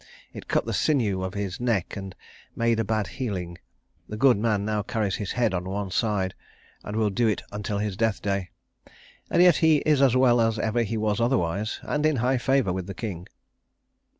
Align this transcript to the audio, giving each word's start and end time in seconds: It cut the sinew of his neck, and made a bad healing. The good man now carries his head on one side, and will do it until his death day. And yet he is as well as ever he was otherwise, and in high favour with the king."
It 0.33 0.47
cut 0.47 0.65
the 0.65 0.73
sinew 0.73 1.21
of 1.21 1.35
his 1.35 1.59
neck, 1.59 1.95
and 1.95 2.15
made 2.55 2.79
a 2.79 2.83
bad 2.83 3.05
healing. 3.05 3.59
The 4.09 4.17
good 4.17 4.35
man 4.35 4.65
now 4.65 4.81
carries 4.81 5.17
his 5.17 5.33
head 5.33 5.53
on 5.53 5.69
one 5.69 5.91
side, 5.91 6.33
and 6.83 6.95
will 6.95 7.11
do 7.11 7.27
it 7.27 7.43
until 7.51 7.77
his 7.77 7.95
death 7.95 8.19
day. 8.19 8.49
And 9.29 9.43
yet 9.43 9.57
he 9.57 9.75
is 9.85 10.01
as 10.01 10.17
well 10.17 10.41
as 10.41 10.57
ever 10.57 10.81
he 10.81 10.97
was 10.97 11.21
otherwise, 11.21 11.77
and 11.83 12.03
in 12.03 12.15
high 12.15 12.39
favour 12.39 12.73
with 12.73 12.87
the 12.87 12.95
king." 12.95 13.27